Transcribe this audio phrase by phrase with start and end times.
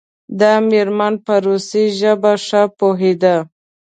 [0.39, 3.35] دا میرمن په روسي ژبه ښه پوهیده.